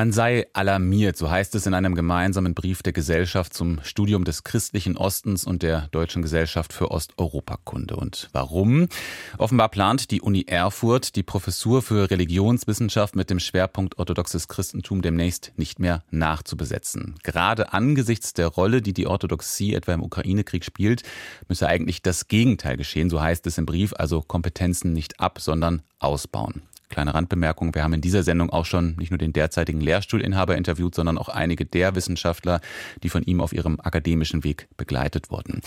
Man 0.00 0.12
sei 0.12 0.46
alarmiert, 0.54 1.18
so 1.18 1.30
heißt 1.30 1.54
es 1.54 1.66
in 1.66 1.74
einem 1.74 1.94
gemeinsamen 1.94 2.54
Brief 2.54 2.82
der 2.82 2.94
Gesellschaft 2.94 3.52
zum 3.52 3.80
Studium 3.82 4.24
des 4.24 4.44
christlichen 4.44 4.96
Ostens 4.96 5.44
und 5.44 5.62
der 5.62 5.88
Deutschen 5.88 6.22
Gesellschaft 6.22 6.72
für 6.72 6.90
Osteuropakunde. 6.90 7.96
Und 7.96 8.30
warum? 8.32 8.88
Offenbar 9.36 9.68
plant 9.68 10.10
die 10.10 10.22
Uni 10.22 10.46
Erfurt 10.46 11.16
die 11.16 11.22
Professur 11.22 11.82
für 11.82 12.10
Religionswissenschaft 12.10 13.14
mit 13.14 13.28
dem 13.28 13.40
Schwerpunkt 13.40 13.98
orthodoxes 13.98 14.48
Christentum 14.48 15.02
demnächst 15.02 15.52
nicht 15.56 15.78
mehr 15.78 16.02
nachzubesetzen. 16.10 17.16
Gerade 17.22 17.74
angesichts 17.74 18.32
der 18.32 18.46
Rolle, 18.46 18.80
die 18.80 18.94
die 18.94 19.06
Orthodoxie 19.06 19.74
etwa 19.74 19.92
im 19.92 20.02
Ukraine-Krieg 20.02 20.64
spielt, 20.64 21.02
müsse 21.46 21.68
eigentlich 21.68 22.00
das 22.00 22.26
Gegenteil 22.26 22.78
geschehen, 22.78 23.10
so 23.10 23.20
heißt 23.20 23.46
es 23.46 23.58
im 23.58 23.66
Brief, 23.66 23.92
also 23.98 24.22
Kompetenzen 24.22 24.94
nicht 24.94 25.20
ab, 25.20 25.42
sondern 25.42 25.82
ausbauen. 25.98 26.62
Kleine 26.90 27.14
Randbemerkung, 27.14 27.74
wir 27.74 27.84
haben 27.84 27.94
in 27.94 28.00
dieser 28.00 28.24
Sendung 28.24 28.50
auch 28.50 28.66
schon 28.66 28.96
nicht 28.96 29.10
nur 29.10 29.18
den 29.18 29.32
derzeitigen 29.32 29.80
Lehrstuhlinhaber 29.80 30.56
interviewt, 30.56 30.94
sondern 30.94 31.18
auch 31.18 31.28
einige 31.28 31.64
der 31.64 31.94
Wissenschaftler, 31.94 32.60
die 33.02 33.08
von 33.08 33.22
ihm 33.22 33.40
auf 33.40 33.52
ihrem 33.52 33.80
akademischen 33.80 34.44
Weg 34.44 34.68
begleitet 34.76 35.30
wurden. 35.30 35.60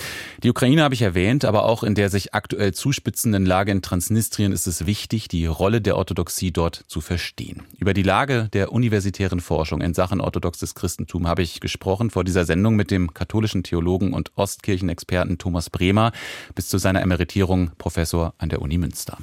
Die 0.44 0.50
Ukraine 0.50 0.84
habe 0.84 0.94
ich 0.94 1.02
erwähnt, 1.02 1.46
aber 1.46 1.64
auch 1.64 1.84
in 1.84 1.96
der 1.96 2.10
sich 2.10 2.34
aktuell 2.34 2.74
zuspitzenden 2.74 3.46
Lage 3.46 3.72
in 3.72 3.82
Transnistrien 3.82 4.52
ist 4.52 4.68
es 4.68 4.86
wichtig, 4.86 5.30
die 5.30 5.46
Rolle 5.46 5.82
der 5.82 5.96
Orthodoxie 5.96 6.52
dort 6.52 6.84
zu 6.88 7.00
verstehen. 7.00 7.64
Über 7.80 7.94
die 7.94 8.04
Lage 8.04 8.50
der 8.52 8.74
universitären 8.74 9.40
Forschung 9.40 9.82
in 9.82 9.94
Sachen 9.94 10.20
orthodoxes 10.20 10.76
Christentum 10.76 11.28
habe 11.28 11.42
ich 11.42 11.62
gesprochen 11.62 12.10
vor 12.10 12.26
dieser 12.26 12.44
Sendung 12.44 12.76
mit 12.76 12.92
dem 12.92 13.14
katholischen 13.14 13.64
Theologen 13.64 14.14
und 14.14 14.32
Ostkirchenexperten 14.36 15.38
Thomas 15.38 15.70
Bremer, 15.70 16.12
bis 16.54 16.68
zu 16.68 16.78
seiner 16.78 17.02
Emeritierung 17.02 17.72
Professor 17.78 18.34
an 18.38 18.50
der 18.50 18.62
Uni 18.62 18.78
Münster. 18.78 19.18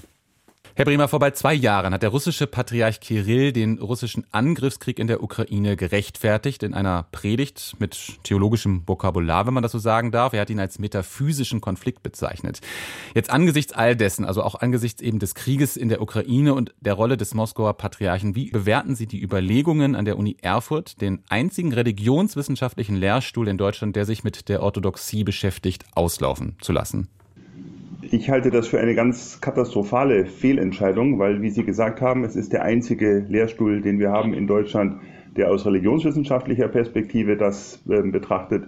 Herr 0.80 0.86
Bremer, 0.86 1.08
vor 1.08 1.18
bald 1.18 1.36
zwei 1.36 1.52
Jahren 1.52 1.92
hat 1.92 2.00
der 2.00 2.08
russische 2.08 2.46
Patriarch 2.46 3.00
Kirill 3.00 3.52
den 3.52 3.78
russischen 3.80 4.24
Angriffskrieg 4.30 4.98
in 4.98 5.08
der 5.08 5.22
Ukraine 5.22 5.76
gerechtfertigt 5.76 6.62
in 6.62 6.72
einer 6.72 7.02
Predigt 7.12 7.76
mit 7.78 8.18
theologischem 8.22 8.84
Vokabular, 8.86 9.46
wenn 9.46 9.52
man 9.52 9.62
das 9.62 9.72
so 9.72 9.78
sagen 9.78 10.10
darf. 10.10 10.32
Er 10.32 10.40
hat 10.40 10.48
ihn 10.48 10.58
als 10.58 10.78
metaphysischen 10.78 11.60
Konflikt 11.60 12.02
bezeichnet. 12.02 12.62
Jetzt 13.14 13.28
angesichts 13.28 13.74
all 13.74 13.94
dessen, 13.94 14.24
also 14.24 14.42
auch 14.42 14.54
angesichts 14.54 15.02
eben 15.02 15.18
des 15.18 15.34
Krieges 15.34 15.76
in 15.76 15.90
der 15.90 16.00
Ukraine 16.00 16.54
und 16.54 16.72
der 16.80 16.94
Rolle 16.94 17.18
des 17.18 17.34
Moskauer 17.34 17.74
Patriarchen, 17.74 18.34
wie 18.34 18.50
bewerten 18.50 18.94
Sie 18.94 19.06
die 19.06 19.22
Überlegungen 19.22 19.94
an 19.94 20.06
der 20.06 20.16
Uni 20.16 20.38
Erfurt, 20.40 21.02
den 21.02 21.22
einzigen 21.28 21.74
religionswissenschaftlichen 21.74 22.96
Lehrstuhl 22.96 23.48
in 23.48 23.58
Deutschland, 23.58 23.96
der 23.96 24.06
sich 24.06 24.24
mit 24.24 24.48
der 24.48 24.62
Orthodoxie 24.62 25.24
beschäftigt, 25.24 25.84
auslaufen 25.94 26.56
zu 26.62 26.72
lassen? 26.72 27.10
Ich 28.12 28.28
halte 28.28 28.50
das 28.50 28.66
für 28.66 28.80
eine 28.80 28.96
ganz 28.96 29.40
katastrophale 29.40 30.26
Fehlentscheidung, 30.26 31.20
weil, 31.20 31.42
wie 31.42 31.50
Sie 31.50 31.62
gesagt 31.62 32.00
haben, 32.00 32.24
es 32.24 32.34
ist 32.34 32.52
der 32.52 32.64
einzige 32.64 33.24
Lehrstuhl, 33.28 33.82
den 33.82 34.00
wir 34.00 34.10
haben 34.10 34.34
in 34.34 34.48
Deutschland, 34.48 35.00
der 35.36 35.48
aus 35.48 35.64
religionswissenschaftlicher 35.64 36.66
Perspektive 36.66 37.36
das 37.36 37.80
äh, 37.88 38.02
betrachtet. 38.02 38.64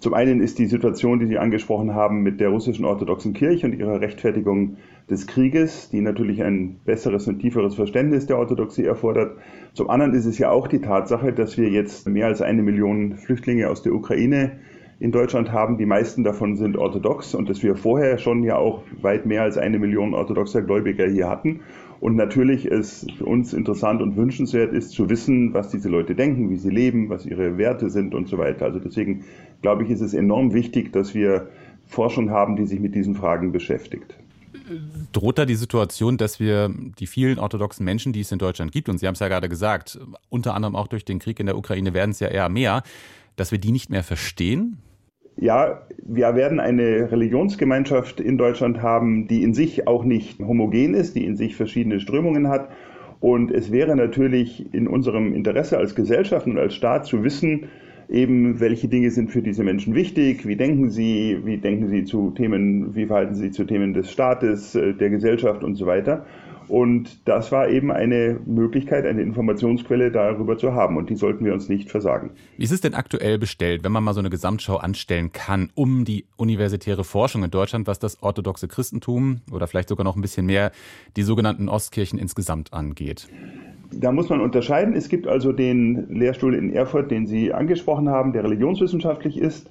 Zum 0.00 0.12
einen 0.12 0.42
ist 0.42 0.58
die 0.58 0.66
Situation, 0.66 1.18
die 1.18 1.26
Sie 1.26 1.38
angesprochen 1.38 1.94
haben, 1.94 2.22
mit 2.22 2.40
der 2.40 2.50
russischen 2.50 2.84
orthodoxen 2.84 3.32
Kirche 3.32 3.66
und 3.68 3.72
ihrer 3.72 4.02
Rechtfertigung 4.02 4.76
des 5.08 5.26
Krieges, 5.26 5.88
die 5.88 6.02
natürlich 6.02 6.42
ein 6.42 6.80
besseres 6.84 7.26
und 7.26 7.38
tieferes 7.38 7.76
Verständnis 7.76 8.26
der 8.26 8.36
Orthodoxie 8.36 8.84
erfordert. 8.84 9.38
Zum 9.72 9.88
anderen 9.88 10.12
ist 10.12 10.26
es 10.26 10.36
ja 10.36 10.50
auch 10.50 10.68
die 10.68 10.82
Tatsache, 10.82 11.32
dass 11.32 11.56
wir 11.56 11.70
jetzt 11.70 12.06
mehr 12.06 12.26
als 12.26 12.42
eine 12.42 12.62
Million 12.62 13.16
Flüchtlinge 13.16 13.70
aus 13.70 13.82
der 13.82 13.94
Ukraine 13.94 14.58
in 15.00 15.12
Deutschland 15.12 15.52
haben. 15.52 15.78
Die 15.78 15.86
meisten 15.86 16.24
davon 16.24 16.56
sind 16.56 16.76
orthodox 16.76 17.34
und 17.34 17.48
dass 17.48 17.62
wir 17.62 17.76
vorher 17.76 18.18
schon 18.18 18.42
ja 18.42 18.56
auch 18.56 18.82
weit 19.00 19.26
mehr 19.26 19.42
als 19.42 19.58
eine 19.58 19.78
Million 19.78 20.14
orthodoxer 20.14 20.62
Gläubiger 20.62 21.06
hier 21.06 21.28
hatten. 21.28 21.60
Und 22.00 22.16
natürlich 22.16 22.66
ist 22.66 23.10
für 23.12 23.24
uns 23.24 23.54
interessant 23.54 24.02
und 24.02 24.16
wünschenswert 24.16 24.72
ist 24.72 24.90
zu 24.90 25.08
wissen, 25.08 25.54
was 25.54 25.70
diese 25.70 25.88
Leute 25.88 26.14
denken, 26.14 26.50
wie 26.50 26.56
sie 26.56 26.70
leben, 26.70 27.08
was 27.08 27.24
ihre 27.24 27.56
Werte 27.56 27.88
sind 27.88 28.14
und 28.14 28.28
so 28.28 28.36
weiter. 28.36 28.66
Also 28.66 28.78
deswegen 28.78 29.24
glaube 29.62 29.84
ich, 29.84 29.90
ist 29.90 30.02
es 30.02 30.12
enorm 30.12 30.52
wichtig, 30.52 30.92
dass 30.92 31.14
wir 31.14 31.48
Forschung 31.86 32.30
haben, 32.30 32.56
die 32.56 32.66
sich 32.66 32.80
mit 32.80 32.94
diesen 32.94 33.14
Fragen 33.14 33.52
beschäftigt. 33.52 34.18
Droht 35.12 35.38
da 35.38 35.44
die 35.44 35.54
Situation, 35.56 36.16
dass 36.16 36.40
wir 36.40 36.70
die 36.98 37.06
vielen 37.06 37.38
orthodoxen 37.38 37.84
Menschen, 37.84 38.12
die 38.12 38.20
es 38.20 38.32
in 38.32 38.38
Deutschland 38.38 38.72
gibt, 38.72 38.88
und 38.88 38.98
Sie 38.98 39.06
haben 39.06 39.14
es 39.14 39.20
ja 39.20 39.28
gerade 39.28 39.48
gesagt, 39.48 39.98
unter 40.30 40.54
anderem 40.54 40.74
auch 40.74 40.86
durch 40.86 41.04
den 41.04 41.18
Krieg 41.18 41.38
in 41.38 41.46
der 41.46 41.58
Ukraine 41.58 41.92
werden 41.92 42.10
es 42.12 42.20
ja 42.20 42.28
eher 42.28 42.48
mehr, 42.48 42.82
dass 43.36 43.52
wir 43.52 43.58
die 43.58 43.72
nicht 43.72 43.90
mehr 43.90 44.02
verstehen? 44.02 44.78
Ja, 45.36 45.82
wir 46.02 46.36
werden 46.36 46.60
eine 46.60 47.10
Religionsgemeinschaft 47.10 48.20
in 48.20 48.38
Deutschland 48.38 48.82
haben, 48.82 49.26
die 49.26 49.42
in 49.42 49.52
sich 49.52 49.88
auch 49.88 50.04
nicht 50.04 50.38
homogen 50.38 50.94
ist, 50.94 51.16
die 51.16 51.24
in 51.24 51.36
sich 51.36 51.56
verschiedene 51.56 51.98
Strömungen 51.98 52.48
hat. 52.48 52.68
Und 53.20 53.50
es 53.50 53.72
wäre 53.72 53.96
natürlich 53.96 54.72
in 54.72 54.86
unserem 54.86 55.34
Interesse 55.34 55.78
als 55.78 55.94
Gesellschaft 55.94 56.46
und 56.46 56.58
als 56.58 56.74
Staat 56.74 57.06
zu 57.06 57.24
wissen, 57.24 57.68
eben 58.08 58.60
welche 58.60 58.88
Dinge 58.88 59.10
sind 59.10 59.30
für 59.30 59.42
diese 59.42 59.64
Menschen 59.64 59.94
wichtig, 59.94 60.46
wie 60.46 60.56
denken 60.56 60.90
sie, 60.90 61.38
wie 61.44 61.56
denken 61.56 61.88
sie 61.88 62.04
zu 62.04 62.30
Themen, 62.32 62.94
wie 62.94 63.06
verhalten 63.06 63.34
sie 63.34 63.50
zu 63.50 63.64
Themen 63.64 63.94
des 63.94 64.10
Staates, 64.10 64.74
äh, 64.74 64.92
der 64.94 65.10
Gesellschaft 65.10 65.64
und 65.64 65.74
so 65.74 65.86
weiter. 65.86 66.26
Und 66.68 67.28
das 67.28 67.52
war 67.52 67.68
eben 67.68 67.90
eine 67.90 68.40
Möglichkeit, 68.46 69.06
eine 69.06 69.22
Informationsquelle 69.22 70.10
darüber 70.10 70.56
zu 70.56 70.74
haben. 70.74 70.96
Und 70.96 71.10
die 71.10 71.16
sollten 71.16 71.44
wir 71.44 71.52
uns 71.52 71.68
nicht 71.68 71.90
versagen. 71.90 72.30
Wie 72.56 72.64
ist 72.64 72.72
es 72.72 72.80
denn 72.80 72.94
aktuell 72.94 73.38
bestellt, 73.38 73.84
wenn 73.84 73.92
man 73.92 74.04
mal 74.04 74.14
so 74.14 74.20
eine 74.20 74.30
Gesamtschau 74.30 74.76
anstellen 74.76 75.32
kann, 75.32 75.70
um 75.74 76.04
die 76.04 76.26
universitäre 76.36 77.04
Forschung 77.04 77.44
in 77.44 77.50
Deutschland, 77.50 77.86
was 77.86 77.98
das 77.98 78.22
orthodoxe 78.22 78.68
Christentum 78.68 79.40
oder 79.52 79.66
vielleicht 79.66 79.88
sogar 79.88 80.04
noch 80.04 80.16
ein 80.16 80.22
bisschen 80.22 80.46
mehr 80.46 80.72
die 81.16 81.22
sogenannten 81.22 81.68
Ostkirchen 81.68 82.18
insgesamt 82.18 82.72
angeht? 82.72 83.28
Da 83.92 84.10
muss 84.10 84.28
man 84.28 84.40
unterscheiden. 84.40 84.94
Es 84.94 85.08
gibt 85.08 85.28
also 85.28 85.52
den 85.52 86.08
Lehrstuhl 86.08 86.54
in 86.54 86.72
Erfurt, 86.72 87.10
den 87.10 87.26
Sie 87.26 87.52
angesprochen 87.52 88.08
haben, 88.08 88.32
der 88.32 88.44
religionswissenschaftlich 88.44 89.38
ist. 89.38 89.70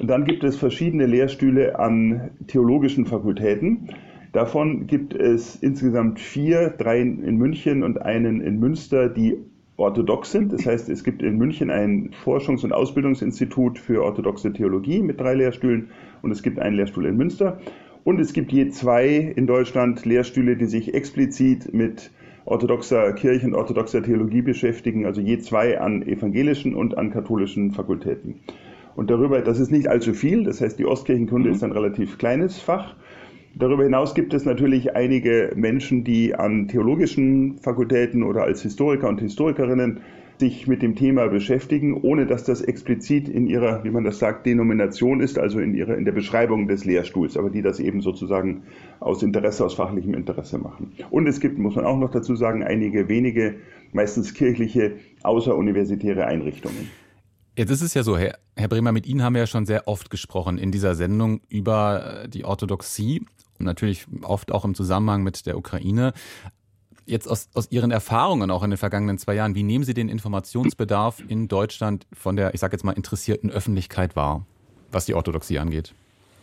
Und 0.00 0.08
dann 0.08 0.24
gibt 0.24 0.42
es 0.44 0.56
verschiedene 0.56 1.06
Lehrstühle 1.06 1.78
an 1.78 2.30
theologischen 2.46 3.04
Fakultäten. 3.04 3.90
Davon 4.32 4.86
gibt 4.86 5.14
es 5.14 5.56
insgesamt 5.56 6.20
vier, 6.20 6.70
drei 6.70 7.00
in 7.00 7.36
München 7.36 7.82
und 7.82 8.00
einen 8.00 8.40
in 8.40 8.60
Münster, 8.60 9.08
die 9.08 9.38
orthodox 9.76 10.30
sind. 10.30 10.52
Das 10.52 10.66
heißt, 10.66 10.88
es 10.88 11.02
gibt 11.02 11.22
in 11.22 11.36
München 11.36 11.70
ein 11.70 12.10
Forschungs- 12.24 12.62
und 12.62 12.72
Ausbildungsinstitut 12.72 13.78
für 13.78 14.04
orthodoxe 14.04 14.52
Theologie 14.52 15.02
mit 15.02 15.20
drei 15.20 15.34
Lehrstühlen 15.34 15.88
und 16.22 16.30
es 16.30 16.42
gibt 16.42 16.60
einen 16.60 16.76
Lehrstuhl 16.76 17.06
in 17.06 17.16
Münster. 17.16 17.58
Und 18.04 18.20
es 18.20 18.32
gibt 18.32 18.52
je 18.52 18.68
zwei 18.68 19.32
in 19.36 19.46
Deutschland 19.46 20.04
Lehrstühle, 20.06 20.56
die 20.56 20.66
sich 20.66 20.94
explizit 20.94 21.74
mit 21.74 22.10
orthodoxer 22.44 23.12
Kirche 23.12 23.46
und 23.46 23.54
orthodoxer 23.54 24.02
Theologie 24.02 24.42
beschäftigen, 24.42 25.06
also 25.06 25.20
je 25.20 25.38
zwei 25.38 25.80
an 25.80 26.02
evangelischen 26.02 26.74
und 26.74 26.96
an 26.96 27.10
katholischen 27.10 27.72
Fakultäten. 27.72 28.36
Und 28.96 29.10
darüber, 29.10 29.40
das 29.40 29.60
ist 29.60 29.70
nicht 29.70 29.88
allzu 29.88 30.14
viel, 30.14 30.44
das 30.44 30.60
heißt, 30.60 30.78
die 30.78 30.86
Ostkirchenkunde 30.86 31.48
mhm. 31.48 31.54
ist 31.54 31.64
ein 31.64 31.72
relativ 31.72 32.18
kleines 32.18 32.58
Fach. 32.58 32.96
Darüber 33.54 33.82
hinaus 33.82 34.14
gibt 34.14 34.32
es 34.32 34.44
natürlich 34.44 34.94
einige 34.94 35.52
Menschen, 35.56 36.04
die 36.04 36.34
an 36.34 36.68
theologischen 36.68 37.58
Fakultäten 37.58 38.22
oder 38.22 38.44
als 38.44 38.62
Historiker 38.62 39.08
und 39.08 39.20
Historikerinnen 39.20 40.00
sich 40.40 40.66
mit 40.66 40.80
dem 40.82 40.96
Thema 40.96 41.28
beschäftigen, 41.28 41.94
ohne 42.00 42.26
dass 42.26 42.44
das 42.44 42.62
explizit 42.62 43.28
in 43.28 43.46
ihrer, 43.46 43.84
wie 43.84 43.90
man 43.90 44.04
das 44.04 44.18
sagt, 44.18 44.46
Denomination 44.46 45.20
ist, 45.20 45.38
also 45.38 45.60
in 45.60 45.74
ihrer, 45.74 45.98
in 45.98 46.06
der 46.06 46.12
Beschreibung 46.12 46.66
des 46.66 46.86
Lehrstuhls, 46.86 47.36
aber 47.36 47.50
die 47.50 47.60
das 47.60 47.78
eben 47.78 48.00
sozusagen 48.00 48.62
aus 49.00 49.22
Interesse, 49.22 49.64
aus 49.64 49.74
fachlichem 49.74 50.14
Interesse 50.14 50.58
machen. 50.58 50.92
Und 51.10 51.26
es 51.26 51.40
gibt, 51.40 51.58
muss 51.58 51.76
man 51.76 51.84
auch 51.84 51.98
noch 51.98 52.10
dazu 52.10 52.36
sagen, 52.36 52.62
einige 52.62 53.08
wenige, 53.08 53.56
meistens 53.92 54.32
kirchliche, 54.32 54.92
außeruniversitäre 55.22 56.24
Einrichtungen. 56.24 56.88
Jetzt 57.56 57.70
ist 57.70 57.82
es 57.82 57.94
ja 57.94 58.02
so, 58.02 58.16
Herr, 58.16 58.38
Herr 58.56 58.68
Bremer, 58.68 58.92
mit 58.92 59.06
Ihnen 59.06 59.22
haben 59.22 59.34
wir 59.34 59.40
ja 59.40 59.46
schon 59.46 59.66
sehr 59.66 59.88
oft 59.88 60.10
gesprochen 60.10 60.56
in 60.56 60.72
dieser 60.72 60.94
Sendung 60.94 61.40
über 61.48 62.26
die 62.28 62.44
Orthodoxie 62.44 63.26
natürlich 63.60 64.06
oft 64.22 64.52
auch 64.52 64.64
im 64.64 64.74
Zusammenhang 64.74 65.22
mit 65.22 65.46
der 65.46 65.56
Ukraine. 65.56 66.12
Jetzt 67.06 67.28
aus, 67.28 67.48
aus 67.54 67.70
Ihren 67.70 67.90
Erfahrungen 67.90 68.50
auch 68.50 68.62
in 68.62 68.70
den 68.70 68.76
vergangenen 68.76 69.18
zwei 69.18 69.34
Jahren, 69.34 69.54
wie 69.54 69.62
nehmen 69.62 69.84
Sie 69.84 69.94
den 69.94 70.08
Informationsbedarf 70.08 71.22
in 71.26 71.48
Deutschland 71.48 72.06
von 72.12 72.36
der, 72.36 72.54
ich 72.54 72.60
sage 72.60 72.72
jetzt 72.72 72.84
mal, 72.84 72.92
interessierten 72.92 73.50
Öffentlichkeit 73.50 74.16
wahr, 74.16 74.46
was 74.92 75.06
die 75.06 75.14
Orthodoxie 75.14 75.58
angeht? 75.58 75.94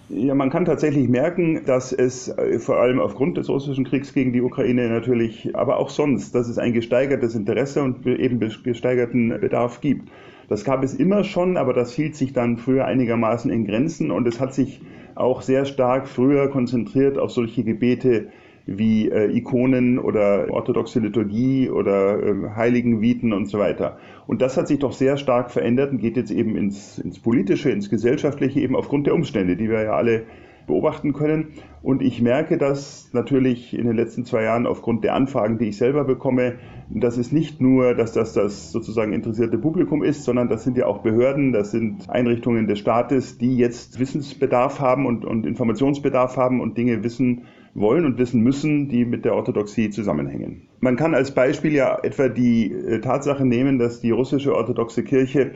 Ja, 0.10 0.36
man 0.36 0.50
kann 0.50 0.64
tatsächlich 0.64 1.10
merken, 1.10 1.66
dass 1.66 1.92
es 1.92 2.30
äh, 2.30 2.60
vor 2.60 2.78
allem 2.78 3.00
aufgrund 3.00 3.38
des 3.38 3.50
russischen 3.50 3.84
Kriegs 3.84 4.14
gegen 4.14 4.32
die 4.32 4.42
Ukraine 4.42 4.88
natürlich, 4.88 5.54
aber 5.54 5.78
auch 5.78 5.90
sonst, 5.90 6.34
dass 6.34 6.48
es 6.48 6.58
ein 6.58 6.72
gesteigertes 6.72 7.36
Interesse 7.36 7.84
und 7.84 8.06
eben 8.08 8.40
gesteigerten 8.40 9.30
Bedarf 9.42 9.82
gibt. 9.82 10.10
Das 10.48 10.64
gab 10.64 10.84
es 10.84 10.94
immer 10.94 11.24
schon, 11.24 11.58
aber 11.58 11.74
das 11.74 11.94
hielt 11.94 12.16
sich 12.16 12.34
dann 12.34 12.58
früher 12.58 12.86
einigermaßen 12.86 13.52
in 13.52 13.66
Grenzen 13.66 14.12
und 14.12 14.28
es 14.28 14.40
hat 14.40 14.54
sich 14.54 14.82
auch 15.16 15.42
sehr 15.42 15.66
stark 15.66 16.08
früher 16.08 16.50
konzentriert 16.50 17.18
auf 17.18 17.32
solche 17.32 17.64
Gebete 17.64 18.28
wie 18.66 19.10
äh, 19.10 19.32
Ikonen 19.32 19.98
oder 19.98 20.48
orthodoxe 20.52 21.00
Liturgie 21.00 21.70
oder 21.70 22.22
äh, 22.22 22.50
Heiligenviten 22.56 23.32
und 23.34 23.48
so 23.48 23.60
weiter. 23.60 23.98
Und 24.28 24.42
das 24.42 24.58
hat 24.58 24.68
sich 24.68 24.80
doch 24.80 24.92
sehr 24.92 25.18
stark 25.18 25.52
verändert 25.52 25.92
und 25.92 26.00
geht 26.00 26.18
jetzt 26.18 26.32
eben 26.32 26.58
ins, 26.58 27.00
ins 27.00 27.20
Politische, 27.20 27.72
ins 27.72 27.90
Gesellschaftliche, 27.90 28.60
eben 28.60 28.76
aufgrund 28.76 29.08
der 29.08 29.16
Umstände, 29.16 29.56
die 29.56 29.70
wir 29.70 29.84
ja 29.84 29.94
alle 29.94 30.24
beobachten 30.68 31.14
können. 31.14 31.54
Und 31.82 32.02
ich 32.02 32.22
merke 32.22 32.58
das 32.58 33.10
natürlich 33.14 33.74
in 33.74 33.86
den 33.86 33.96
letzten 33.96 34.26
zwei 34.26 34.44
Jahren 34.44 34.68
aufgrund 34.68 35.04
der 35.04 35.16
Anfragen, 35.16 35.58
die 35.58 35.70
ich 35.70 35.78
selber 35.78 36.04
bekomme, 36.04 36.56
dass 36.90 37.18
es 37.18 37.32
nicht 37.32 37.62
nur, 37.62 37.96
dass 37.96 38.14
das 38.14 38.34
das 38.34 38.72
sozusagen 38.72 39.14
interessierte 39.14 39.58
Publikum 39.58 40.04
ist, 40.04 40.24
sondern 40.24 40.50
das 40.50 40.64
sind 40.64 40.78
ja 40.78 40.86
auch 40.86 41.00
Behörden, 41.00 41.54
das 41.54 41.72
sind 41.72 42.10
Einrichtungen 42.10 42.68
des 42.68 42.80
Staates, 42.80 43.38
die 43.38 43.58
jetzt 43.58 44.00
Wissensbedarf 44.00 44.80
haben 44.80 45.06
und, 45.06 45.26
und 45.26 45.46
Informationsbedarf 45.46 46.38
haben 46.38 46.62
und 46.62 46.78
Dinge 46.78 47.04
wissen 47.04 47.44
wollen 47.74 48.06
und 48.06 48.18
wissen 48.18 48.42
müssen, 48.42 48.90
die 48.90 49.06
mit 49.06 49.24
der 49.24 49.36
Orthodoxie 49.36 49.90
zusammenhängen. 49.90 50.68
Man 50.80 50.96
kann 50.96 51.14
als 51.14 51.32
Beispiel 51.32 51.74
ja 51.74 51.98
etwa 52.02 52.28
die 52.28 52.72
äh, 52.72 53.00
Tatsache 53.00 53.46
nehmen, 53.46 53.78
dass 53.78 54.02
die 54.02 54.12
russische 54.12 54.56
orthodoxe 54.56 55.04
Kirche 55.04 55.52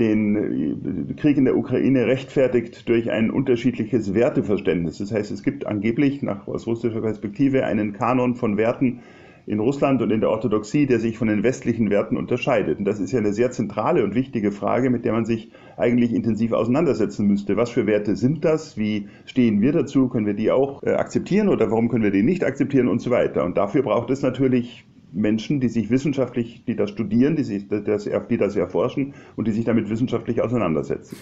den 0.00 1.10
äh, 1.10 1.14
Krieg 1.14 1.36
in 1.36 1.44
der 1.44 1.56
Ukraine 1.56 2.06
rechtfertigt 2.06 2.88
durch 2.88 3.10
ein 3.10 3.30
unterschiedliches 3.30 4.14
Werteverständnis. 4.14 4.98
Das 4.98 5.12
heißt, 5.12 5.30
es 5.30 5.42
gibt 5.42 5.66
angeblich 5.66 6.22
nach 6.22 6.46
aus 6.46 6.66
russischer 6.66 7.00
Perspektive 7.00 7.64
einen 7.64 7.92
Kanon 7.92 8.34
von 8.34 8.56
Werten 8.56 9.00
in 9.48 9.60
Russland 9.60 10.02
und 10.02 10.10
in 10.10 10.20
der 10.20 10.28
Orthodoxie, 10.28 10.84
der 10.84 11.00
sich 11.00 11.16
von 11.16 11.28
den 11.28 11.42
westlichen 11.42 11.88
Werten 11.88 12.18
unterscheidet. 12.18 12.78
Und 12.78 12.84
das 12.84 13.00
ist 13.00 13.12
ja 13.12 13.18
eine 13.18 13.32
sehr 13.32 13.50
zentrale 13.50 14.04
und 14.04 14.14
wichtige 14.14 14.52
Frage, 14.52 14.90
mit 14.90 15.06
der 15.06 15.14
man 15.14 15.24
sich 15.24 15.50
eigentlich 15.78 16.12
intensiv 16.12 16.52
auseinandersetzen 16.52 17.26
müsste. 17.26 17.56
Was 17.56 17.70
für 17.70 17.86
Werte 17.86 18.14
sind 18.14 18.44
das? 18.44 18.76
Wie 18.76 19.08
stehen 19.24 19.62
wir 19.62 19.72
dazu? 19.72 20.08
Können 20.08 20.26
wir 20.26 20.34
die 20.34 20.50
auch 20.50 20.82
äh, 20.82 20.90
akzeptieren 20.90 21.48
oder 21.48 21.70
warum 21.70 21.88
können 21.88 22.04
wir 22.04 22.10
die 22.10 22.22
nicht 22.22 22.44
akzeptieren 22.44 22.88
und 22.88 23.00
so 23.00 23.10
weiter? 23.10 23.42
Und 23.44 23.56
dafür 23.56 23.82
braucht 23.82 24.10
es 24.10 24.20
natürlich 24.20 24.84
Menschen, 25.12 25.60
die 25.60 25.68
sich 25.68 25.90
wissenschaftlich, 25.90 26.64
die 26.66 26.76
das 26.76 26.90
studieren, 26.90 27.36
die, 27.36 27.44
sich 27.44 27.68
das, 27.68 28.04
die 28.04 28.36
das 28.36 28.56
erforschen 28.56 29.14
und 29.36 29.46
die 29.46 29.52
sich 29.52 29.64
damit 29.64 29.88
wissenschaftlich 29.88 30.42
auseinandersetzen. 30.42 31.16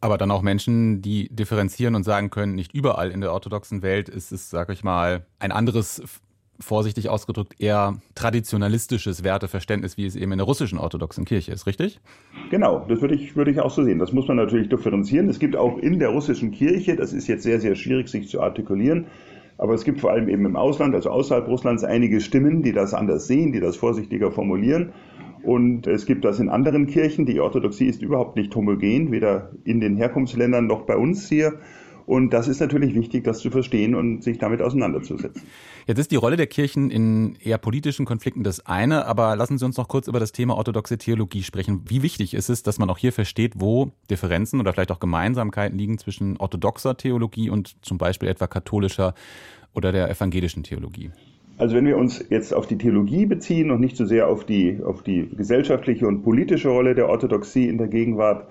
Aber 0.00 0.18
dann 0.18 0.30
auch 0.30 0.42
Menschen, 0.42 1.00
die 1.00 1.28
differenzieren 1.34 1.94
und 1.94 2.04
sagen 2.04 2.30
können, 2.30 2.54
nicht 2.54 2.74
überall 2.74 3.10
in 3.10 3.20
der 3.22 3.32
orthodoxen 3.32 3.82
Welt 3.82 4.08
ist 4.08 4.32
es, 4.32 4.50
sage 4.50 4.72
ich 4.74 4.84
mal, 4.84 5.24
ein 5.38 5.50
anderes 5.50 6.02
vorsichtig 6.60 7.08
ausgedrückt 7.08 7.54
eher 7.58 8.00
traditionalistisches 8.14 9.24
Werteverständnis, 9.24 9.96
wie 9.96 10.06
es 10.06 10.14
eben 10.14 10.32
in 10.32 10.38
der 10.38 10.46
russischen 10.46 10.78
orthodoxen 10.78 11.24
Kirche 11.24 11.52
ist, 11.52 11.66
richtig? 11.66 12.00
Genau, 12.50 12.84
das 12.88 13.00
würde 13.00 13.14
ich, 13.14 13.34
würde 13.34 13.50
ich 13.50 13.60
auch 13.60 13.70
so 13.70 13.82
sehen. 13.82 13.98
Das 13.98 14.12
muss 14.12 14.28
man 14.28 14.36
natürlich 14.36 14.68
differenzieren. 14.68 15.28
Es 15.28 15.38
gibt 15.38 15.56
auch 15.56 15.78
in 15.78 15.98
der 15.98 16.10
russischen 16.10 16.52
Kirche, 16.52 16.96
das 16.96 17.12
ist 17.12 17.26
jetzt 17.26 17.42
sehr, 17.42 17.60
sehr 17.60 17.74
schwierig, 17.74 18.08
sich 18.08 18.28
zu 18.28 18.40
artikulieren, 18.40 19.06
aber 19.58 19.74
es 19.74 19.84
gibt 19.84 20.00
vor 20.00 20.10
allem 20.10 20.28
eben 20.28 20.44
im 20.44 20.56
Ausland, 20.56 20.94
also 20.94 21.10
außerhalb 21.10 21.46
Russlands, 21.46 21.84
einige 21.84 22.20
Stimmen, 22.20 22.62
die 22.62 22.72
das 22.72 22.94
anders 22.94 23.26
sehen, 23.26 23.52
die 23.52 23.60
das 23.60 23.76
vorsichtiger 23.76 24.30
formulieren. 24.30 24.92
Und 25.42 25.86
es 25.86 26.06
gibt 26.06 26.24
das 26.24 26.40
in 26.40 26.48
anderen 26.48 26.86
Kirchen. 26.86 27.26
Die 27.26 27.38
Orthodoxie 27.38 27.86
ist 27.86 28.02
überhaupt 28.02 28.36
nicht 28.36 28.54
homogen, 28.56 29.12
weder 29.12 29.50
in 29.64 29.80
den 29.80 29.96
Herkunftsländern 29.96 30.66
noch 30.66 30.82
bei 30.82 30.96
uns 30.96 31.28
hier. 31.28 31.58
Und 32.06 32.30
das 32.30 32.48
ist 32.48 32.60
natürlich 32.60 32.94
wichtig, 32.94 33.24
das 33.24 33.38
zu 33.38 33.50
verstehen 33.50 33.94
und 33.94 34.22
sich 34.22 34.38
damit 34.38 34.60
auseinanderzusetzen. 34.60 35.42
Jetzt 35.86 35.98
ist 35.98 36.10
die 36.10 36.16
Rolle 36.16 36.36
der 36.36 36.46
Kirchen 36.46 36.90
in 36.90 37.36
eher 37.42 37.58
politischen 37.58 38.04
Konflikten 38.04 38.42
das 38.42 38.64
eine, 38.66 39.06
aber 39.06 39.36
lassen 39.36 39.58
Sie 39.58 39.64
uns 39.64 39.76
noch 39.76 39.88
kurz 39.88 40.06
über 40.06 40.20
das 40.20 40.32
Thema 40.32 40.56
orthodoxe 40.56 40.98
Theologie 40.98 41.42
sprechen. 41.42 41.82
Wie 41.86 42.02
wichtig 42.02 42.34
ist 42.34 42.48
es, 42.48 42.62
dass 42.62 42.78
man 42.78 42.90
auch 42.90 42.98
hier 42.98 43.12
versteht, 43.12 43.54
wo 43.56 43.92
Differenzen 44.10 44.60
oder 44.60 44.72
vielleicht 44.72 44.92
auch 44.92 45.00
Gemeinsamkeiten 45.00 45.78
liegen 45.78 45.98
zwischen 45.98 46.36
orthodoxer 46.36 46.96
Theologie 46.96 47.50
und 47.50 47.76
zum 47.82 47.98
Beispiel 47.98 48.28
etwa 48.28 48.46
katholischer 48.46 49.14
oder 49.74 49.92
der 49.92 50.10
evangelischen 50.10 50.62
Theologie? 50.62 51.10
Also 51.56 51.76
wenn 51.76 51.86
wir 51.86 51.96
uns 51.96 52.24
jetzt 52.30 52.52
auf 52.52 52.66
die 52.66 52.78
Theologie 52.78 53.26
beziehen 53.26 53.70
und 53.70 53.80
nicht 53.80 53.96
so 53.96 54.04
sehr 54.06 54.28
auf 54.28 54.44
die, 54.44 54.80
auf 54.84 55.02
die 55.02 55.28
gesellschaftliche 55.36 56.06
und 56.06 56.22
politische 56.22 56.68
Rolle 56.68 56.94
der 56.94 57.08
Orthodoxie 57.08 57.68
in 57.68 57.78
der 57.78 57.86
Gegenwart, 57.86 58.48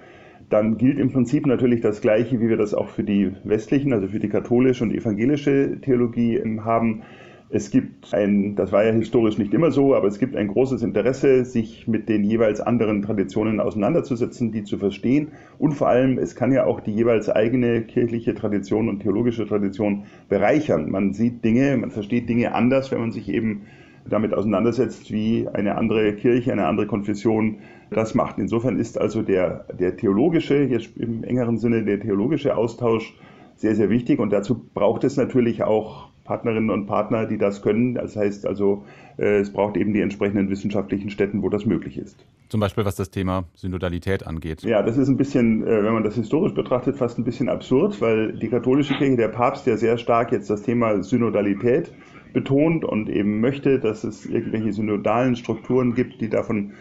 dann 0.54 0.78
gilt 0.78 1.00
im 1.00 1.12
Prinzip 1.12 1.48
natürlich 1.48 1.82
das 1.82 2.00
Gleiche, 2.00 2.40
wie 2.40 2.48
wir 2.48 2.58
das 2.58 2.76
auch 2.76 2.90
für 2.90 3.04
die 3.04 3.32
westlichen, 3.44 3.92
also 3.92 4.08
für 4.08 4.20
die 4.20 4.30
katholische 4.30 4.84
und 4.84 4.94
evangelische 4.94 5.82
Theologie 5.82 6.36
ähm, 6.36 6.64
haben. 6.64 7.02
Es 7.50 7.72
gibt 7.72 8.14
ein, 8.14 8.56
das 8.56 8.72
war 8.72 8.86
ja 8.86 8.92
historisch 8.92 9.40
nicht 9.40 9.54
immer 9.54 9.72
so, 9.72 9.96
aber 9.96 10.08
es 10.08 10.20
gibt 10.20 10.36
ein 10.36 10.48
großes 10.48 10.84
Interesse, 10.84 11.44
sich 11.44 11.88
mit 11.88 12.08
den 12.08 12.24
jeweils 12.24 12.62
anderen 12.62 13.02
Traditionen 13.02 13.60
auseinanderzusetzen, 13.60 14.52
die 14.52 14.64
zu 14.64 14.78
verstehen. 14.78 15.30
Und 15.58 15.74
vor 15.74 15.88
allem, 15.88 16.20
es 16.20 16.36
kann 16.36 16.52
ja 16.52 16.66
auch 16.66 16.82
die 16.82 16.94
jeweils 16.94 17.30
eigene 17.30 17.82
kirchliche 17.82 18.36
Tradition 18.36 18.90
und 18.90 19.00
theologische 19.02 19.48
Tradition 19.48 20.04
bereichern. 20.30 20.90
Man 20.92 21.14
sieht 21.14 21.44
Dinge, 21.44 21.78
man 21.78 21.90
versteht 21.90 22.30
Dinge 22.30 22.54
anders, 22.54 22.92
wenn 22.92 23.00
man 23.00 23.12
sich 23.12 23.28
eben 23.30 23.64
damit 24.10 24.34
auseinandersetzt, 24.34 25.12
wie 25.12 25.48
eine 25.48 25.76
andere 25.76 26.14
Kirche, 26.14 26.52
eine 26.52 26.68
andere 26.68 26.88
Konfession 26.88 27.58
das 27.90 28.16
macht. 28.16 28.38
Insofern 28.38 28.80
ist 28.80 29.00
also 29.00 29.22
der, 29.22 29.66
der 29.80 29.96
theologische, 29.96 30.64
jetzt 30.64 30.98
im 30.98 31.24
engeren 31.24 31.58
Sinne 31.58 31.84
der 31.84 32.00
theologische 32.00 32.56
Austausch 32.56 33.14
sehr, 33.56 33.76
sehr 33.76 33.90
wichtig 33.90 34.20
und 34.20 34.32
dazu 34.32 34.60
braucht 34.74 35.04
es 35.04 35.16
natürlich 35.16 35.64
auch 35.64 36.10
Partnerinnen 36.24 36.70
und 36.70 36.86
Partner, 36.86 37.26
die 37.26 37.38
das 37.38 37.62
können. 37.62 37.96
Das 37.96 38.16
heißt 38.16 38.46
also, 38.46 38.86
äh, 39.18 39.40
es 39.40 39.52
braucht 39.52 39.76
eben 39.78 39.94
die 39.94 40.00
entsprechenden 40.00 40.50
wissenschaftlichen 40.50 41.10
Städten, 41.10 41.44
wo 41.44 41.50
das 41.50 41.66
möglich 41.66 41.98
ist. 41.98 42.26
Zum 42.50 42.60
Beispiel 42.60 42.86
was 42.86 42.96
das 42.96 43.10
Thema 43.10 43.46
Synodalität 43.56 44.26
angeht. 44.26 44.64
Ja, 44.64 44.82
das 44.84 44.98
ist 44.98 45.10
ein 45.10 45.18
bisschen, 45.18 45.64
äh, 45.64 45.84
wenn 45.84 45.94
man 45.94 46.04
das 46.04 46.16
historisch 46.16 46.54
betrachtet, 46.54 46.98
fast 46.98 47.18
ein 47.18 47.24
bisschen 47.24 47.50
absurd, 47.50 48.00
weil 48.00 48.34
die 48.34 48.48
katholische 48.48 48.96
Kirche, 48.96 49.18
der 49.18 49.28
Papst, 49.30 49.68
ja 49.68 49.76
sehr 49.76 49.98
stark 49.98 50.32
jetzt 50.32 50.50
das 50.50 50.64
Thema 50.64 51.04
Synodalität 51.04 51.92
betont 52.33 52.83
und 52.85 53.09
eben 53.09 53.39
möchte, 53.39 53.80
dass 53.80 54.03
es 54.03 54.25
irgendwelche 54.25 54.74
synodalen 54.74 55.35
Strukturen 55.35 55.94
gibt, 55.94 56.21
die 56.21 56.30
davon 56.30 56.74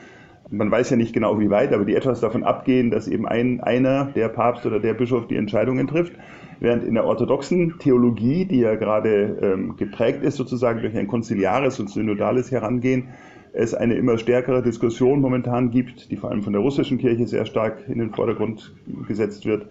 man 0.52 0.70
weiß 0.70 0.90
ja 0.90 0.96
nicht 0.96 1.14
genau 1.14 1.40
wie 1.40 1.50
weit, 1.50 1.72
aber 1.72 1.84
die 1.84 1.94
etwas 1.94 2.20
davon 2.20 2.44
abgehen, 2.44 2.90
dass 2.90 3.08
eben 3.08 3.26
ein, 3.26 3.60
einer, 3.60 4.06
der 4.14 4.28
Papst 4.28 4.66
oder 4.66 4.80
der 4.80 4.92
Bischof, 4.94 5.26
die 5.26 5.36
Entscheidungen 5.36 5.86
trifft. 5.86 6.12
Während 6.60 6.84
in 6.84 6.94
der 6.94 7.04
orthodoxen 7.04 7.78
Theologie, 7.78 8.44
die 8.44 8.60
ja 8.60 8.74
gerade 8.76 9.38
ähm, 9.42 9.76
geprägt 9.76 10.22
ist 10.22 10.36
sozusagen 10.36 10.80
durch 10.80 10.96
ein 10.96 11.08
konziliares 11.08 11.80
und 11.80 11.90
synodales 11.90 12.52
Herangehen, 12.52 13.08
es 13.54 13.74
eine 13.74 13.94
immer 13.94 14.16
stärkere 14.18 14.62
Diskussion 14.62 15.20
momentan 15.20 15.70
gibt, 15.70 16.10
die 16.10 16.16
vor 16.16 16.30
allem 16.30 16.42
von 16.42 16.52
der 16.52 16.62
russischen 16.62 16.98
Kirche 16.98 17.26
sehr 17.26 17.46
stark 17.46 17.88
in 17.88 17.98
den 17.98 18.10
Vordergrund 18.10 18.74
gesetzt 19.08 19.44
wird. 19.44 19.66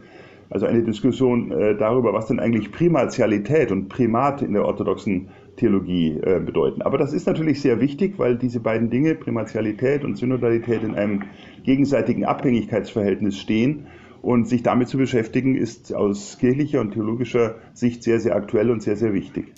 Also 0.49 0.65
eine 0.65 0.83
Diskussion 0.83 1.51
äh, 1.51 1.77
darüber, 1.77 2.13
was 2.13 2.27
denn 2.27 2.39
eigentlich 2.39 2.71
Primatialität 2.71 3.71
und 3.71 3.87
Primat 3.87 4.41
in 4.41 4.53
der 4.53 4.65
orthodoxen 4.65 5.29
Theologie 5.57 6.19
äh, 6.21 6.39
bedeuten. 6.39 6.81
Aber 6.81 6.97
das 6.97 7.13
ist 7.13 7.27
natürlich 7.27 7.61
sehr 7.61 7.79
wichtig, 7.79 8.17
weil 8.17 8.37
diese 8.37 8.59
beiden 8.59 8.89
Dinge, 8.89 9.15
Primatialität 9.15 10.03
und 10.03 10.17
Synodalität, 10.17 10.83
in 10.83 10.95
einem 10.95 11.23
gegenseitigen 11.63 12.25
Abhängigkeitsverhältnis 12.25 13.37
stehen. 13.37 13.87
Und 14.21 14.47
sich 14.47 14.61
damit 14.61 14.87
zu 14.87 14.97
beschäftigen, 14.97 15.55
ist 15.55 15.95
aus 15.95 16.37
kirchlicher 16.39 16.79
und 16.79 16.91
theologischer 16.91 17.55
Sicht 17.73 18.03
sehr, 18.03 18.19
sehr 18.19 18.35
aktuell 18.35 18.69
und 18.69 18.83
sehr, 18.83 18.95
sehr 18.95 19.13
wichtig. 19.13 19.51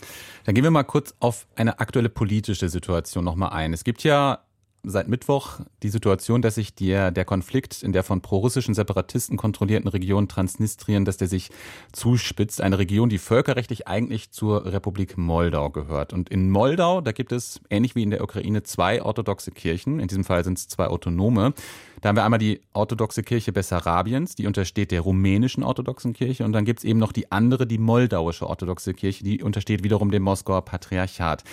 Dann 0.45 0.55
gehen 0.55 0.63
wir 0.63 0.71
mal 0.71 0.83
kurz 0.83 1.13
auf 1.19 1.47
eine 1.55 1.79
aktuelle 1.79 2.07
politische 2.07 2.69
Situation 2.69 3.25
nochmal 3.25 3.49
ein. 3.49 3.73
Es 3.73 3.83
gibt 3.83 4.03
ja 4.03 4.39
seit 4.85 5.07
Mittwoch 5.07 5.61
die 5.81 5.89
Situation, 5.89 6.41
dass 6.41 6.55
sich 6.55 6.75
der, 6.75 7.11
der 7.11 7.23
Konflikt 7.23 7.83
in 7.83 7.93
der 7.93 8.03
von 8.03 8.21
prorussischen 8.21 8.73
Separatisten 8.73 9.37
kontrollierten 9.37 9.87
Region 9.87 10.27
Transnistrien, 10.27 11.05
dass 11.05 11.17
der 11.17 11.29
sich 11.29 11.51
zuspitzt. 11.93 12.61
Eine 12.61 12.79
Region, 12.79 13.09
die 13.09 13.17
völkerrechtlich 13.17 13.87
eigentlich 13.87 14.31
zur 14.31 14.65
Republik 14.65 15.17
Moldau 15.17 15.69
gehört. 15.69 16.11
Und 16.11 16.29
in 16.29 16.49
Moldau, 16.49 16.99
da 16.99 17.13
gibt 17.13 17.31
es, 17.31 17.61
ähnlich 17.69 17.95
wie 17.95 18.03
in 18.03 18.09
der 18.09 18.21
Ukraine, 18.21 18.63
zwei 18.63 19.01
orthodoxe 19.01 19.51
Kirchen. 19.51 19.99
In 19.99 20.07
diesem 20.09 20.25
Fall 20.25 20.43
sind 20.43 20.57
es 20.57 20.67
zwei 20.67 20.87
autonome. 20.87 21.53
Da 22.01 22.09
haben 22.09 22.17
wir 22.17 22.25
einmal 22.25 22.39
die 22.39 22.59
orthodoxe 22.73 23.23
Kirche 23.23 23.53
Bessarabiens, 23.53 24.35
die 24.35 24.47
untersteht 24.47 24.91
der 24.91 25.01
rumänischen 25.01 25.63
orthodoxen 25.63 26.11
Kirche. 26.11 26.43
Und 26.43 26.51
dann 26.51 26.65
gibt 26.65 26.79
es 26.79 26.85
eben 26.85 26.99
noch 26.99 27.13
die 27.13 27.31
andere, 27.31 27.65
die 27.65 27.77
moldauische 27.77 28.47
orthodoxe 28.47 28.93
Kirche, 28.93 29.23
die 29.23 29.41
untersteht 29.41 29.83
wiederum 29.83 30.11
dem 30.11 30.23
Moskauer 30.23 30.65
Patriarchat. 30.65 31.45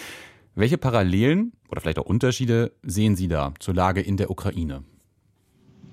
Welche 0.56 0.78
Parallelen 0.78 1.52
oder 1.70 1.80
vielleicht 1.80 1.98
auch 1.98 2.06
Unterschiede 2.06 2.72
sehen 2.82 3.16
Sie 3.16 3.28
da 3.28 3.54
zur 3.58 3.74
Lage 3.74 4.00
in 4.00 4.16
der 4.16 4.30
Ukraine? 4.30 4.82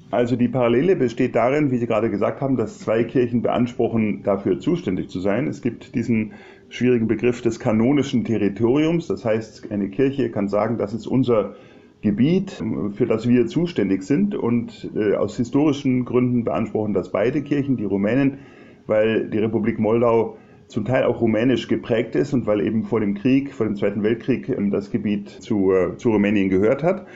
Also 0.09 0.37
die 0.37 0.47
Parallele 0.47 0.95
besteht 0.95 1.35
darin, 1.35 1.69
wie 1.69 1.77
Sie 1.77 1.87
gerade 1.87 2.09
gesagt 2.09 2.39
haben, 2.39 2.55
dass 2.55 2.79
zwei 2.79 3.03
Kirchen 3.03 3.41
beanspruchen, 3.41 4.23
dafür 4.23 4.59
zuständig 4.59 5.09
zu 5.09 5.19
sein. 5.19 5.47
Es 5.47 5.61
gibt 5.61 5.95
diesen 5.95 6.31
schwierigen 6.69 7.07
Begriff 7.07 7.41
des 7.41 7.59
kanonischen 7.59 8.23
Territoriums. 8.23 9.07
Das 9.07 9.25
heißt, 9.25 9.69
eine 9.69 9.89
Kirche 9.89 10.31
kann 10.31 10.47
sagen, 10.47 10.77
das 10.77 10.93
ist 10.93 11.07
unser 11.07 11.55
Gebiet, 12.01 12.63
für 12.93 13.05
das 13.05 13.27
wir 13.27 13.47
zuständig 13.47 14.03
sind. 14.03 14.33
Und 14.33 14.89
äh, 14.95 15.15
aus 15.15 15.35
historischen 15.35 16.05
Gründen 16.05 16.45
beanspruchen 16.45 16.93
das 16.93 17.11
beide 17.11 17.41
Kirchen, 17.41 17.75
die 17.75 17.85
Rumänen, 17.85 18.39
weil 18.85 19.29
die 19.29 19.39
Republik 19.39 19.77
Moldau 19.77 20.37
zum 20.67 20.85
Teil 20.85 21.03
auch 21.03 21.21
rumänisch 21.21 21.67
geprägt 21.67 22.15
ist 22.15 22.33
und 22.33 22.45
weil 22.45 22.61
eben 22.61 22.83
vor 22.83 22.99
dem 22.99 23.15
Krieg, 23.15 23.53
vor 23.53 23.65
dem 23.65 23.75
Zweiten 23.75 24.03
Weltkrieg 24.03 24.49
ähm, 24.49 24.69
das 24.71 24.91
Gebiet 24.91 25.29
zu, 25.29 25.71
äh, 25.71 25.97
zu 25.97 26.11
Rumänien 26.11 26.49
gehört 26.49 26.83
hat. 26.83 27.07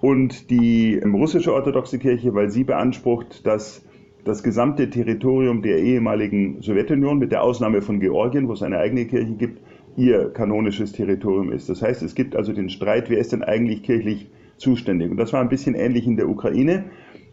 Und 0.00 0.50
die 0.50 0.94
ähm, 0.94 1.14
russische 1.14 1.52
orthodoxe 1.52 1.98
Kirche, 1.98 2.34
weil 2.34 2.50
sie 2.50 2.64
beansprucht, 2.64 3.46
dass 3.46 3.84
das 4.24 4.42
gesamte 4.42 4.90
Territorium 4.90 5.62
der 5.62 5.78
ehemaligen 5.78 6.60
Sowjetunion, 6.60 7.18
mit 7.18 7.32
der 7.32 7.42
Ausnahme 7.42 7.82
von 7.82 8.00
Georgien, 8.00 8.48
wo 8.48 8.52
es 8.52 8.62
eine 8.62 8.78
eigene 8.78 9.06
Kirche 9.06 9.32
gibt, 9.32 9.62
ihr 9.96 10.30
kanonisches 10.30 10.92
Territorium 10.92 11.52
ist. 11.52 11.68
Das 11.68 11.82
heißt, 11.82 12.02
es 12.02 12.14
gibt 12.14 12.36
also 12.36 12.52
den 12.52 12.68
Streit, 12.68 13.10
wer 13.10 13.18
ist 13.18 13.32
denn 13.32 13.42
eigentlich 13.42 13.82
kirchlich 13.82 14.30
zuständig? 14.56 15.10
Und 15.10 15.16
das 15.16 15.32
war 15.32 15.40
ein 15.40 15.48
bisschen 15.48 15.74
ähnlich 15.74 16.06
in 16.06 16.16
der 16.16 16.28
Ukraine, 16.28 16.84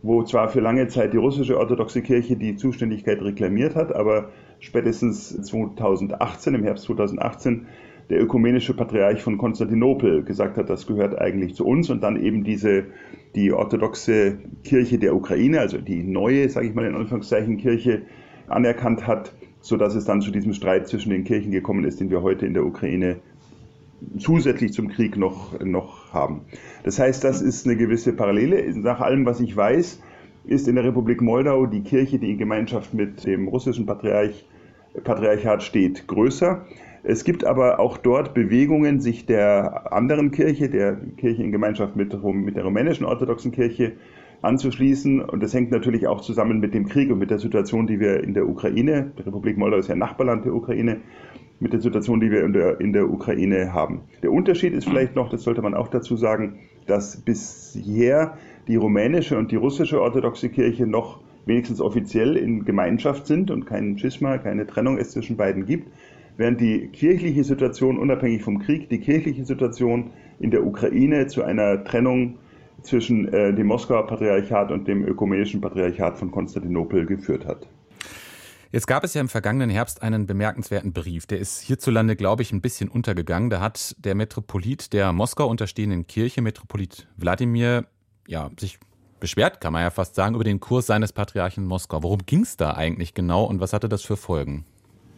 wo 0.03 0.23
zwar 0.23 0.49
für 0.49 0.61
lange 0.61 0.87
Zeit 0.87 1.13
die 1.13 1.17
russische 1.17 1.57
orthodoxe 1.57 2.01
Kirche 2.01 2.35
die 2.35 2.55
Zuständigkeit 2.55 3.21
reklamiert 3.21 3.75
hat, 3.75 3.93
aber 3.93 4.29
spätestens 4.65 5.29
2018, 5.29 6.55
im 6.55 6.63
Herbst 6.63 6.85
2018, 6.85 7.67
der 8.09 8.21
ökumenische 8.21 8.75
Patriarch 8.75 9.21
von 9.21 9.37
Konstantinopel 9.37 10.23
gesagt 10.23 10.57
hat, 10.57 10.69
das 10.69 10.85
gehört 10.85 11.19
eigentlich 11.19 11.55
zu 11.55 11.65
uns 11.65 11.89
und 11.89 12.01
dann 12.01 12.21
eben 12.21 12.43
diese 12.43 12.85
die 13.35 13.51
orthodoxe 13.51 14.37
Kirche 14.63 14.97
der 14.97 15.15
Ukraine, 15.15 15.59
also 15.59 15.77
die 15.77 16.03
neue, 16.03 16.47
sage 16.49 16.67
ich 16.67 16.75
mal 16.75 16.85
in 16.85 16.95
Anführungszeichen 16.95 17.57
Kirche 17.57 18.03
anerkannt 18.47 19.07
hat, 19.07 19.33
so 19.59 19.75
dass 19.77 19.95
es 19.95 20.05
dann 20.05 20.21
zu 20.21 20.31
diesem 20.31 20.53
Streit 20.53 20.87
zwischen 20.87 21.09
den 21.09 21.23
Kirchen 21.23 21.51
gekommen 21.51 21.83
ist, 21.83 21.99
den 21.99 22.09
wir 22.09 22.21
heute 22.21 22.45
in 22.45 22.53
der 22.53 22.65
Ukraine 22.65 23.17
zusätzlich 24.17 24.73
zum 24.73 24.87
Krieg 24.87 25.17
noch, 25.17 25.59
noch 25.59 26.13
haben. 26.13 26.41
Das 26.83 26.99
heißt, 26.99 27.23
das 27.23 27.41
ist 27.41 27.65
eine 27.65 27.75
gewisse 27.75 28.13
Parallele. 28.13 28.71
Nach 28.79 29.01
allem, 29.01 29.25
was 29.25 29.39
ich 29.39 29.55
weiß, 29.55 29.99
ist 30.45 30.67
in 30.67 30.75
der 30.75 30.83
Republik 30.83 31.21
Moldau 31.21 31.65
die 31.65 31.81
Kirche, 31.81 32.19
die 32.19 32.31
in 32.31 32.37
Gemeinschaft 32.37 32.93
mit 32.93 33.25
dem 33.25 33.47
russischen 33.47 33.85
Patriarch, 33.85 34.45
Patriarchat 35.03 35.63
steht, 35.63 36.07
größer. 36.07 36.65
Es 37.03 37.23
gibt 37.23 37.45
aber 37.45 37.79
auch 37.79 37.97
dort 37.97 38.33
Bewegungen, 38.33 38.99
sich 38.99 39.25
der 39.25 39.93
anderen 39.93 40.31
Kirche, 40.31 40.69
der 40.69 40.97
Kirche 41.17 41.43
in 41.43 41.51
Gemeinschaft 41.51 41.95
mit, 41.95 42.11
mit 42.23 42.55
der 42.55 42.63
rumänischen 42.63 43.05
orthodoxen 43.05 43.51
Kirche, 43.51 43.93
anzuschließen. 44.41 45.21
Und 45.21 45.43
das 45.43 45.53
hängt 45.53 45.71
natürlich 45.71 46.07
auch 46.07 46.21
zusammen 46.21 46.59
mit 46.59 46.73
dem 46.73 46.87
Krieg 46.87 47.11
und 47.11 47.19
mit 47.19 47.31
der 47.31 47.39
Situation, 47.39 47.87
die 47.87 47.99
wir 47.99 48.23
in 48.23 48.33
der 48.33 48.47
Ukraine, 48.47 49.11
die 49.17 49.23
Republik 49.23 49.57
Moldau 49.57 49.77
ist 49.77 49.89
ja 49.89 49.95
Nachbarland 49.95 50.45
der 50.45 50.53
Ukraine, 50.53 50.97
mit 51.59 51.73
der 51.73 51.79
Situation, 51.79 52.19
die 52.19 52.31
wir 52.31 52.43
in 52.43 52.53
der, 52.53 52.79
in 52.81 52.93
der 52.93 53.09
Ukraine 53.09 53.73
haben. 53.73 54.01
Der 54.23 54.31
Unterschied 54.31 54.73
ist 54.73 54.87
vielleicht 54.87 55.15
noch, 55.15 55.29
das 55.29 55.43
sollte 55.43 55.61
man 55.61 55.73
auch 55.73 55.87
dazu 55.87 56.17
sagen, 56.17 56.59
dass 56.85 57.17
bisher 57.17 58.37
die 58.67 58.75
rumänische 58.75 59.37
und 59.37 59.51
die 59.51 59.55
russische 59.55 60.01
orthodoxe 60.01 60.49
Kirche 60.49 60.85
noch 60.85 61.21
wenigstens 61.45 61.81
offiziell 61.81 62.35
in 62.35 62.65
Gemeinschaft 62.65 63.27
sind 63.27 63.51
und 63.51 63.65
kein 63.65 63.97
Schisma, 63.97 64.37
keine 64.37 64.65
Trennung 64.65 64.97
es 64.97 65.11
zwischen 65.11 65.37
beiden 65.37 65.65
gibt, 65.65 65.91
während 66.37 66.59
die 66.59 66.87
kirchliche 66.87 67.43
Situation 67.43 67.97
unabhängig 67.97 68.43
vom 68.43 68.59
Krieg, 68.59 68.89
die 68.89 68.99
kirchliche 68.99 69.45
Situation 69.45 70.11
in 70.39 70.51
der 70.51 70.65
Ukraine 70.65 71.27
zu 71.27 71.43
einer 71.43 71.83
Trennung 71.83 72.37
zwischen 72.81 73.31
äh, 73.33 73.53
dem 73.53 73.67
Moskauer 73.67 74.05
Patriarchat 74.07 74.71
und 74.71 74.87
dem 74.87 75.05
ökumenischen 75.05 75.61
Patriarchat 75.61 76.17
von 76.17 76.31
Konstantinopel 76.31 77.05
geführt 77.05 77.45
hat. 77.45 77.67
Jetzt 78.71 78.87
gab 78.87 79.03
es 79.05 79.13
ja 79.13 79.21
im 79.21 79.29
vergangenen 79.29 79.69
Herbst 79.69 80.01
einen 80.01 80.27
bemerkenswerten 80.27 80.91
Brief. 80.91 81.27
Der 81.27 81.39
ist 81.39 81.61
hierzulande, 81.61 82.15
glaube 82.15 82.41
ich, 82.41 82.51
ein 82.51 82.61
bisschen 82.61 82.89
untergegangen. 82.89 83.49
Da 83.49 83.61
hat 83.61 83.95
der 83.99 84.15
Metropolit 84.15 84.91
der 84.91 85.13
Moskau 85.13 85.47
unterstehenden 85.47 86.07
Kirche, 86.07 86.41
Metropolit 86.41 87.07
Wladimir, 87.15 87.85
ja, 88.27 88.49
sich 88.59 88.79
beschwert, 89.25 89.59
kann 89.59 89.73
man 89.73 89.81
ja 89.81 89.89
fast 89.89 90.13
sagen, 90.13 90.35
über 90.35 90.43
den 90.43 90.59
Kurs 90.59 90.85
seines 90.85 91.11
Patriarchen 91.11 91.65
Moskau. 91.65 92.03
Worum 92.03 92.19
ging 92.27 92.41
es 92.41 92.57
da 92.57 92.75
eigentlich 92.75 93.15
genau 93.15 93.45
und 93.45 93.59
was 93.59 93.73
hatte 93.73 93.89
das 93.89 94.03
für 94.03 94.17
Folgen? 94.17 94.65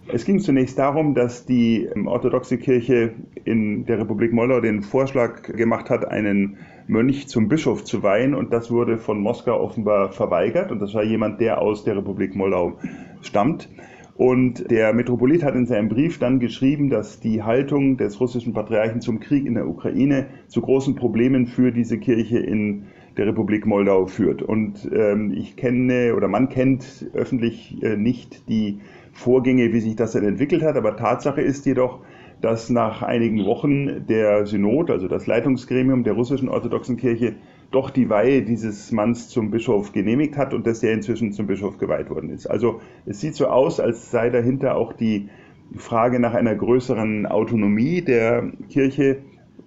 Es 0.08 0.24
ging 0.24 0.40
zunächst 0.40 0.80
darum, 0.80 1.14
dass 1.14 1.46
die 1.46 1.84
ähm, 1.84 2.08
orthodoxe 2.08 2.58
Kirche 2.58 3.16
in 3.44 3.86
der 3.86 4.00
Republik 4.00 4.32
Moldau 4.32 4.62
den 4.62 4.82
Vorschlag 4.82 5.44
gemacht 5.44 5.90
hat, 5.90 6.06
einen 6.06 6.56
Mönch 6.88 7.28
zum 7.28 7.50
Bischof 7.50 7.84
zu 7.84 8.02
weihen 8.02 8.34
und 8.34 8.54
das 8.54 8.72
wurde 8.72 8.98
von 8.98 9.20
Moskau 9.20 9.60
offenbar 9.60 10.14
verweigert 10.14 10.72
und 10.72 10.80
das 10.80 10.94
war 10.94 11.04
jemand, 11.04 11.42
der 11.42 11.62
aus 11.62 11.84
der 11.84 11.98
Republik 11.98 12.34
Moldau 12.34 12.78
stammt. 13.22 13.68
Und 14.16 14.72
der 14.72 14.94
Metropolit 14.94 15.44
hat 15.44 15.54
in 15.54 15.66
seinem 15.66 15.90
Brief 15.90 16.18
dann 16.18 16.40
geschrieben, 16.40 16.90
dass 16.90 17.20
die 17.20 17.44
Haltung 17.44 17.98
des 17.98 18.22
russischen 18.22 18.54
Patriarchen 18.54 19.02
zum 19.02 19.20
Krieg 19.20 19.46
in 19.46 19.56
der 19.56 19.68
Ukraine 19.68 20.28
zu 20.48 20.62
großen 20.62 20.96
Problemen 20.96 21.46
für 21.46 21.74
diese 21.74 22.00
Kirche 22.00 22.40
in 22.40 22.86
der 23.18 23.28
Republik 23.28 23.66
Moldau 23.66 24.06
führt. 24.06 24.42
Und 24.42 24.90
ähm, 24.94 25.34
ich 25.36 25.56
kenne 25.56 26.16
oder 26.16 26.28
man 26.28 26.50
kennt 26.50 27.08
öffentlich 27.14 27.82
äh, 27.84 27.98
nicht 27.98 28.48
die 28.48 28.80
Vorgänge, 29.12 29.74
wie 29.74 29.80
sich 29.80 29.96
das 29.96 30.12
dann 30.12 30.24
entwickelt 30.24 30.62
hat. 30.62 30.76
Aber 30.76 30.96
Tatsache 30.96 31.42
ist 31.42 31.66
jedoch, 31.66 32.02
dass 32.42 32.70
nach 32.70 33.02
einigen 33.02 33.46
Wochen 33.46 34.06
der 34.08 34.46
Synod, 34.46 34.92
also 34.92 35.08
das 35.08 35.26
Leitungsgremium 35.26 36.04
der 36.04 36.14
russischen 36.14 36.50
orthodoxen 36.50 36.98
Kirche, 36.98 37.36
doch 37.72 37.90
die 37.90 38.10
Weihe 38.10 38.44
dieses 38.44 38.92
Manns 38.92 39.30
zum 39.30 39.52
Bischof 39.52 39.92
genehmigt 39.92 40.38
hat 40.38 40.54
und 40.54 40.66
dass 40.68 40.84
er 40.84 40.94
inzwischen 40.94 41.34
zum 41.34 41.48
Bischof 41.48 41.78
geweiht 41.80 42.10
worden 42.10 42.30
ist. 42.30 42.48
Also 42.48 42.82
es 43.06 43.20
sieht 43.20 43.36
so 43.36 43.48
aus, 43.48 43.80
als 43.80 44.12
sei 44.12 44.30
dahinter 44.30 44.76
auch 44.76 44.94
die 44.94 45.30
Frage 45.76 46.20
nach 46.20 46.34
einer 46.34 46.56
größeren 46.56 47.26
Autonomie 47.26 48.02
der 48.02 48.52
Kirche, 48.70 49.18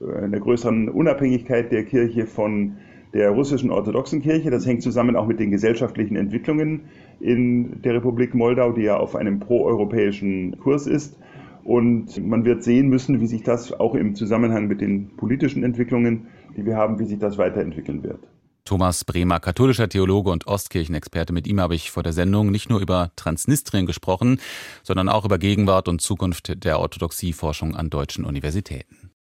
äh, 0.00 0.23
einer 0.23 0.40
größeren 0.40 0.88
Unabhängigkeit 0.88 1.73
der 1.73 1.85
Kirche 1.85 2.26
von 2.26 2.76
der 3.12 3.31
russischen 3.31 3.71
orthodoxen 3.71 4.23
Kirche. 4.23 4.50
Das 4.50 4.67
hängt 4.67 4.83
zusammen 4.83 5.17
auch 5.17 5.26
mit 5.26 5.40
den 5.40 5.50
gesellschaftlichen 5.50 6.17
Entwicklungen 6.17 6.83
in 7.21 7.83
der 7.83 7.95
Republik 7.95 8.35
Moldau, 8.35 8.73
die 8.73 8.83
ja 8.83 8.97
auf 8.97 9.17
einem 9.17 9.40
proeuropäischen 9.40 10.59
Kurs 10.61 10.87
ist. 10.87 11.19
Und 11.64 12.26
man 12.26 12.45
wird 12.45 12.62
sehen 12.64 12.88
müssen, 12.88 13.21
wie 13.21 13.26
sich 13.26 13.43
das 13.43 13.73
auch 13.73 13.95
im 13.95 14.14
Zusammenhang 14.14 14.67
mit 14.67 14.81
den 14.81 15.17
politischen 15.17 15.62
Entwicklungen, 15.62 16.29
die 16.57 16.64
wir 16.64 16.76
haben, 16.76 16.99
wie 16.99 17.05
sich 17.05 17.19
das 17.19 17.38
weiterentwickeln 17.38 18.02
wird. 18.02 18.21
Thomas 18.64 19.05
Bremer, 19.05 19.40
katholischer 19.40 19.88
Theologe 19.88 20.31
und 20.31 20.47
Ostkirchenexperte. 20.47 21.33
Mit 21.33 21.47
ihm 21.47 21.61
habe 21.61 21.75
ich 21.75 21.90
vor 21.90 22.02
der 22.02 22.12
Sendung 22.12 22.50
nicht 22.50 22.71
nur 22.71 22.81
über 22.81 23.11
Transnistrien 23.17 23.87
gesprochen, 23.87 24.40
sondern 24.83 25.09
auch 25.09 25.25
über 25.25 25.38
Gegenwart 25.38 25.88
und 25.88 26.00
Zukunft 26.00 26.64
der 26.64 26.79
Orthodoxieforschung 26.79 27.75
an 27.75 27.90
deutschen 27.90 28.25
Universitäten. 28.25 29.00